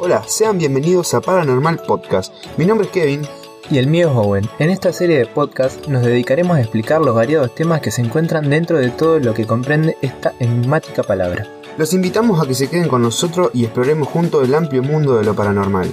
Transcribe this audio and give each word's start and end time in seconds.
Hola, 0.00 0.22
sean 0.28 0.58
bienvenidos 0.58 1.12
a 1.14 1.20
Paranormal 1.20 1.82
Podcast. 1.84 2.32
Mi 2.56 2.64
nombre 2.64 2.86
es 2.86 2.92
Kevin. 2.92 3.22
Y 3.68 3.78
el 3.78 3.88
mío 3.88 4.08
es 4.08 4.14
Owen. 4.14 4.48
En 4.60 4.70
esta 4.70 4.92
serie 4.92 5.18
de 5.18 5.26
podcast 5.26 5.88
nos 5.88 6.04
dedicaremos 6.04 6.56
a 6.56 6.60
explicar 6.60 7.00
los 7.00 7.16
variados 7.16 7.52
temas 7.52 7.80
que 7.80 7.90
se 7.90 8.02
encuentran 8.02 8.48
dentro 8.48 8.78
de 8.78 8.90
todo 8.90 9.18
lo 9.18 9.34
que 9.34 9.44
comprende 9.44 9.96
esta 10.00 10.34
enigmática 10.38 11.02
palabra. 11.02 11.48
Los 11.76 11.94
invitamos 11.94 12.40
a 12.40 12.46
que 12.46 12.54
se 12.54 12.70
queden 12.70 12.88
con 12.88 13.02
nosotros 13.02 13.50
y 13.52 13.64
exploremos 13.64 14.06
juntos 14.06 14.44
el 14.44 14.54
amplio 14.54 14.84
mundo 14.84 15.16
de 15.16 15.24
lo 15.24 15.34
paranormal. 15.34 15.92